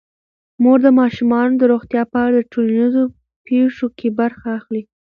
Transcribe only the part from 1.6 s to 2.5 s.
روغتیا په اړه د